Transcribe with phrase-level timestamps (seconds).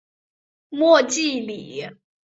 [0.69, 1.85] 莫济里。